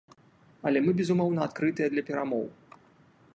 [0.69, 2.45] Але мы, безумоўна, адкрытыя для перамоў.